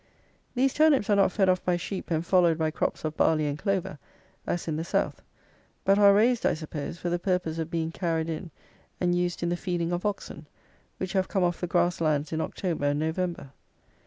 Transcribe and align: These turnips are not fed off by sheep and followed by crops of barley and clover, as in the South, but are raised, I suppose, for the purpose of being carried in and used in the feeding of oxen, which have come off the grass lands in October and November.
These 0.55 0.73
turnips 0.73 1.11
are 1.11 1.15
not 1.15 1.31
fed 1.31 1.47
off 1.47 1.63
by 1.63 1.77
sheep 1.77 2.09
and 2.09 2.25
followed 2.25 2.57
by 2.57 2.71
crops 2.71 3.05
of 3.05 3.15
barley 3.15 3.45
and 3.45 3.55
clover, 3.55 3.99
as 4.47 4.67
in 4.67 4.75
the 4.75 4.83
South, 4.83 5.21
but 5.85 5.99
are 5.99 6.11
raised, 6.11 6.43
I 6.43 6.55
suppose, 6.55 6.97
for 6.97 7.11
the 7.11 7.19
purpose 7.19 7.59
of 7.59 7.69
being 7.69 7.91
carried 7.91 8.27
in 8.27 8.49
and 8.99 9.13
used 9.15 9.43
in 9.43 9.49
the 9.49 9.55
feeding 9.55 9.91
of 9.91 10.03
oxen, 10.03 10.47
which 10.97 11.13
have 11.13 11.27
come 11.27 11.43
off 11.43 11.61
the 11.61 11.67
grass 11.67 12.01
lands 12.01 12.33
in 12.33 12.41
October 12.41 12.85
and 12.87 12.99
November. 12.99 13.51